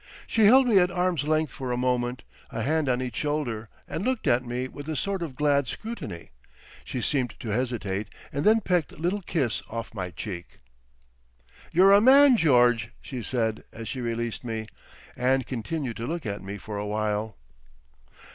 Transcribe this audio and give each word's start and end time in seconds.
She 0.25 0.45
held 0.45 0.65
me 0.67 0.79
at 0.79 0.89
arm's 0.89 1.25
length 1.25 1.53
for 1.53 1.71
a 1.71 1.77
moment, 1.77 2.23
a 2.49 2.63
hand 2.63 2.89
on 2.89 3.03
each 3.03 3.15
shoulder, 3.17 3.69
and 3.87 4.03
looked 4.03 4.25
at 4.25 4.43
me 4.43 4.67
with 4.67 4.89
a 4.89 4.95
sort 4.95 5.21
of 5.21 5.35
glad 5.35 5.67
scrutiny. 5.67 6.31
She 6.83 7.01
seemed 7.01 7.35
to 7.39 7.49
hesitate, 7.49 8.07
and 8.33 8.43
then 8.43 8.61
pecked 8.61 8.97
little 8.99 9.21
kiss 9.21 9.61
off 9.69 9.93
my 9.93 10.09
cheek. 10.09 10.59
"You're 11.71 11.93
a 11.93 12.01
man, 12.01 12.35
George," 12.35 12.89
she 12.99 13.21
said, 13.21 13.63
as 13.71 13.87
she 13.87 14.01
released 14.01 14.43
me, 14.43 14.65
and 15.15 15.45
continued 15.45 15.97
to 15.97 16.07
look 16.07 16.25
at 16.25 16.41
me 16.41 16.57
for 16.57 16.79
a 16.79 16.87
while. 16.87 17.37